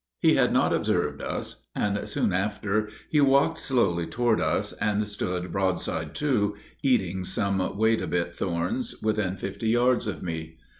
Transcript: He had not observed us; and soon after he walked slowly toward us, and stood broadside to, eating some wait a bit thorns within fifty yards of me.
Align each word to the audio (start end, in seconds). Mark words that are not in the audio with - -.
He 0.17 0.33
had 0.33 0.51
not 0.51 0.73
observed 0.73 1.21
us; 1.21 1.67
and 1.75 2.09
soon 2.09 2.33
after 2.33 2.89
he 3.11 3.21
walked 3.21 3.59
slowly 3.59 4.07
toward 4.07 4.41
us, 4.41 4.73
and 4.73 5.07
stood 5.07 5.51
broadside 5.51 6.15
to, 6.15 6.55
eating 6.81 7.23
some 7.23 7.77
wait 7.77 8.01
a 8.01 8.07
bit 8.07 8.33
thorns 8.33 8.95
within 9.03 9.37
fifty 9.37 9.67
yards 9.67 10.07
of 10.07 10.23
me. 10.23 10.57